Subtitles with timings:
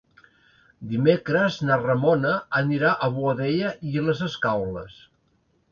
[0.93, 4.99] Dimecres na Ramona anirà a Boadella i les Escaules.